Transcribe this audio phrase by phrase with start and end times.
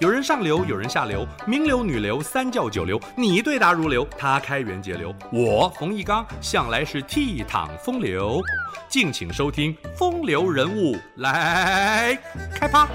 [0.00, 8.40] 有人上流，有人下流，名流、女流、三教九流，你对答如流，他开源节流，我冯翊纲向来是倜傥风流。
[8.88, 12.16] 敬请收听《风流人物》来
[12.54, 12.86] 开趴。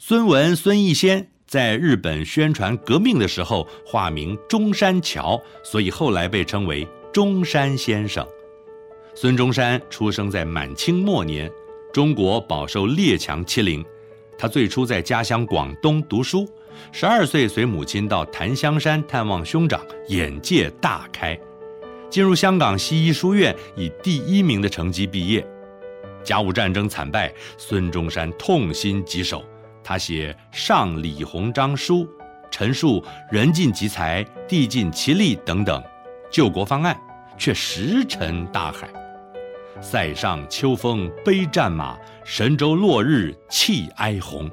[0.00, 8.26] 孙文孙逸仙在日本宣传革命的时候，化名中山桥，所以后来被称为中山先生。
[9.14, 11.50] 孙中山出生在满清末年，
[11.92, 13.84] 中国饱受列强欺凌，
[14.38, 16.48] 他最初在家乡广东读书，
[16.92, 21.38] 十二岁随母亲到檀香山探望兄长，眼界大开，
[22.08, 25.46] 进入香港西医书院，以第一名的成绩毕业。
[26.22, 29.44] 甲午战争惨败，孙中山痛心疾首。
[29.82, 32.04] 他写《上李鸿章书》，
[32.50, 35.82] 陈述人尽其才，地尽其力等等
[36.30, 36.96] 救国方案，
[37.36, 38.88] 却石沉大海。
[39.80, 44.48] 塞上秋风悲战马，神州落日泣哀鸿。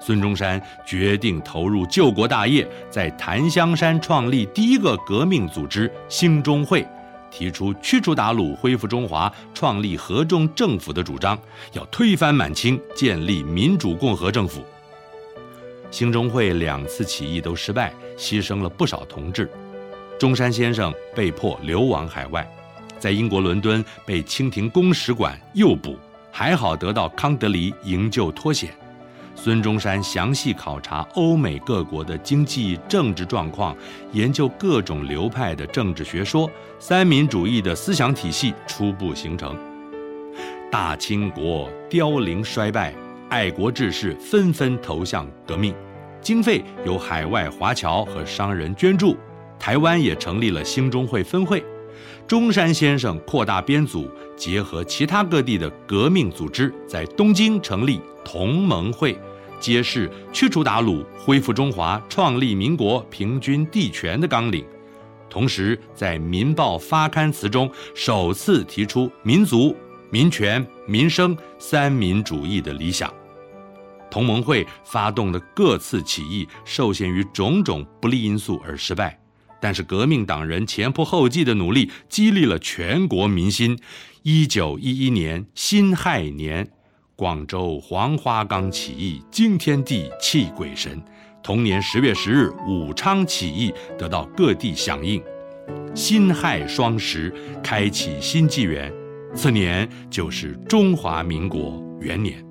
[0.00, 6.86] 孙中山决定投入救国大业，在檀香山创立第一个革命组织兴中会，
[7.30, 11.38] 提出驱除鞑虏、恢复中华、创立合众政府的主张，
[11.72, 14.64] 要推翻满清，建立民主共和政府。
[15.92, 19.48] 兴中会两次起义都失败，牺牲了不少同志。
[20.18, 22.46] 中山先生被迫流亡海外，
[22.98, 25.98] 在英国伦敦被清廷公使馆诱捕，
[26.30, 28.70] 还好得到康德黎营救脱险。
[29.34, 33.76] 孙中山详细考察欧美各国的经济政治状况，
[34.12, 39.54] 研究各种流派的政治学说，三民主义的思想体系初步形成。
[40.72, 42.94] 大清国凋零衰败，
[43.28, 45.74] 爱国志士纷纷投向革命，
[46.22, 49.16] 经费由海外华侨和商人捐助，
[49.58, 51.62] 台湾也成立了兴中会分会。
[52.26, 59.16] 中山先生扩大编组，结合其他各地的革命组织，在东京成立同盟会，
[59.60, 64.64] 揭示驱除鞑虏、恢复中华、创立民国、平均地权的纲领。
[65.30, 69.76] 同时，在《民报》发刊词中，首次提出民族、
[70.10, 73.12] 民权、民生三民主义的理想。
[74.10, 79.16] 同盟会发动的各次起义，受限于种种不利因素而失败。
[79.60, 83.78] 但是革命党人前仆后继的努力，激励了全国民心。
[84.22, 86.68] 一九一一年辛亥年，
[87.14, 91.02] 广州黄花岗起义惊天地泣鬼神。
[91.42, 95.22] 同年十月十日，武昌起义得到各地响应。
[95.94, 98.92] 辛亥双十，开启新纪元。
[99.34, 102.45] 次年就是中华民国元年。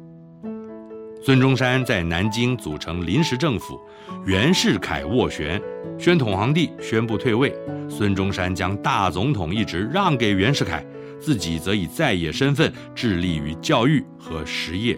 [1.25, 3.81] 孙中山在南京组成临时政府，
[4.28, 5.59] 袁世凯斡旋，
[5.97, 7.52] 宣统皇帝宣布退位，
[7.90, 10.85] 孙中山将大总统一职让给袁世凯，
[11.19, 14.96] 自己则以在野身份致力于教育和实业，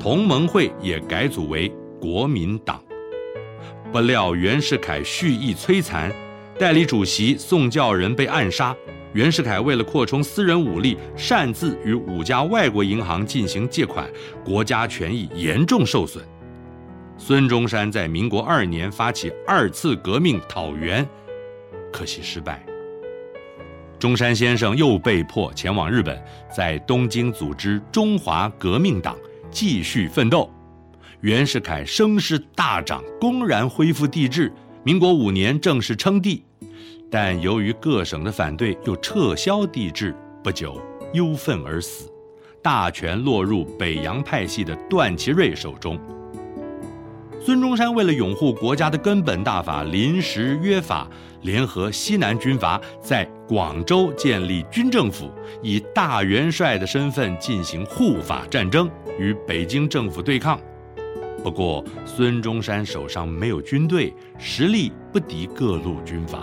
[0.00, 1.70] 同盟会也改组为
[2.00, 2.82] 国民党。
[3.92, 6.10] 不料袁世凯蓄意摧残，
[6.58, 8.74] 代理主席宋教仁被暗杀。
[9.14, 14.06] 袁世凯为了扩充私人武力，擅自与五家外国银行进行借款，
[14.44, 16.22] 国家权益严重受损。
[17.16, 21.06] 孙中山在民国二年发起二次革命讨袁，
[21.92, 22.64] 可惜失败。
[23.98, 26.22] 中山先生又被迫前往日本，
[26.54, 29.16] 在东京组织中华革命党，
[29.50, 30.48] 继续奋斗。
[31.22, 34.52] 袁世凯声势大涨，公然恢复帝制，
[34.84, 36.44] 民国五年正式称帝。
[37.10, 40.14] 但由于各省的反对，又撤销帝制，
[40.44, 40.80] 不久
[41.14, 42.10] 忧愤而死，
[42.60, 45.98] 大权落入北洋派系的段祺瑞手中。
[47.40, 51.08] 孙中山为了拥护国家的根本大法临时约法，
[51.42, 55.30] 联合西南军阀在广州建立军政府，
[55.62, 60.60] 以大元帅的身份进行护法战争，与北京政府对抗。
[61.42, 66.42] 不过，孙中山手上没有军队，实力不敌各路军阀。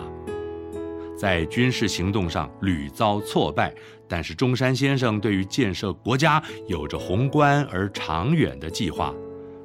[1.18, 3.74] 在军事行动上屡遭挫败，
[4.08, 9.14] 但是中山先生对于建设国家有着宏观而长远的计划。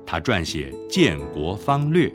[0.06, 2.08] 他撰写《建国方略》，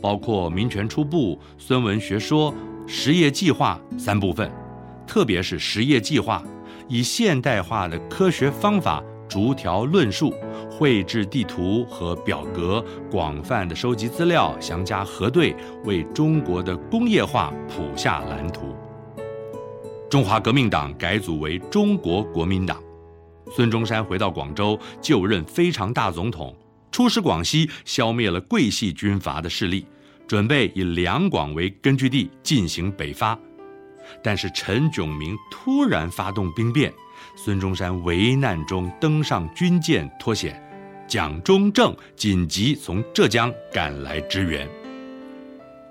[0.00, 2.52] 包括《民权初步》《孙文学说》
[2.86, 4.50] 《实业计划》三部分。
[5.06, 6.42] 特别是实业计划，
[6.88, 10.32] 以现代化的科学方法逐条论述，
[10.74, 15.54] 绘制地图和表格，广泛的收集资料，详加核对，
[15.84, 18.74] 为中国的工业化谱下蓝图。
[20.08, 22.82] 中华革命党改组为中国国民党。
[23.54, 26.56] 孙中山回到广州就任非常大总统，
[26.90, 29.86] 出使广西，消灭了桂系军阀的势力，
[30.26, 33.38] 准备以两广为根据地进行北伐。
[34.22, 36.92] 但是陈炯明突然发动兵变，
[37.34, 40.62] 孙中山危难中登上军舰脱险，
[41.08, 44.68] 蒋中正紧急从浙江赶来支援。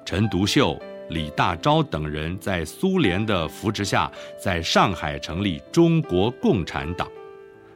[0.05, 0.79] 陈独秀、
[1.09, 4.09] 李大钊等人在苏联的扶持下，
[4.41, 7.07] 在上海成立中国共产党。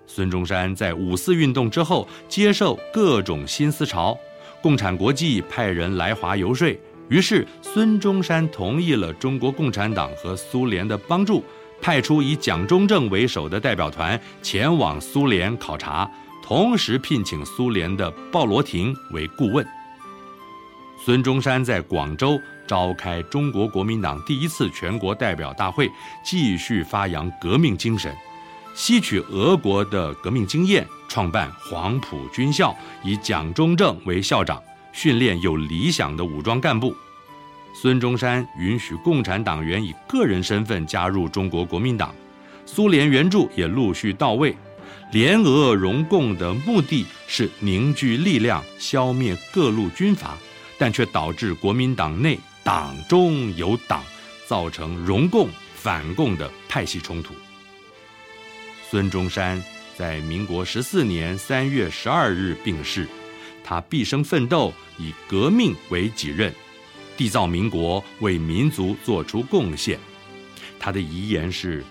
[0.06, 4.18] 孙中山在五四运动之后，接受各种新思潮，
[4.62, 6.68] 共产国际派人来华游说。
[7.10, 11.44] 于是，孙中山同意了中国共产党和苏联的帮助，
[11.82, 16.10] 派出以蒋中正为首的代表团前往苏联考察，
[16.42, 19.66] 同时聘请苏联的鲍罗廷为顾问。
[21.04, 25.88] 孙中山在广州召开中国国民党第一次全国代表大会，
[26.24, 28.16] 继续发扬革命精神，
[28.74, 34.60] 吸取俄国的革命经验，创办黄埔军校，以蒋中正为校长。
[34.94, 36.96] 训练有理想的武装干部，
[37.78, 42.16] 孙中山允许共产党员以个人身份加入中国国民党，
[42.66, 44.56] 苏联援助也陆续到位。
[45.12, 50.38] 联俄容共的目的是凝聚力量，消灭各路军阀，
[50.78, 54.02] 但却导致国民党内党中有党，
[54.48, 57.34] 造成容共反共的派系冲突。
[58.90, 59.62] 孙中山
[59.98, 63.06] 在民国十四年三月十二日病逝。
[63.66, 66.54] 他毕生奋斗，以革命为己任，
[67.18, 70.00] 缔造民国，为民族做出贡献。
[70.80, 71.84] 他的遗言是：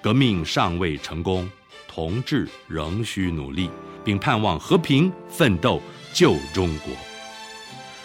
[0.00, 1.48] 革命尚未成功，
[1.88, 3.70] 同志仍需努力，
[4.04, 5.80] 并盼望和平奋斗
[6.12, 6.92] 救中国。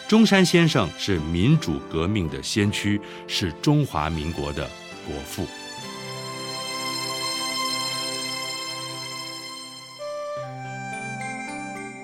[0.07, 4.69] 中山先生是民主革命的先驱，是中华民国的
[5.05, 5.45] 国父。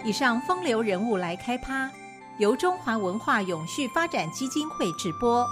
[0.06, 1.90] 以上风流人物来开趴，
[2.38, 5.48] 由中华文化永续发展基金会直播。